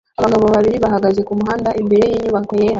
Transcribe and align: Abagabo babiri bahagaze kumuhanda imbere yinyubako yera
Abagabo 0.19 0.43
babiri 0.55 0.77
bahagaze 0.85 1.21
kumuhanda 1.27 1.69
imbere 1.81 2.03
yinyubako 2.11 2.51
yera 2.59 2.69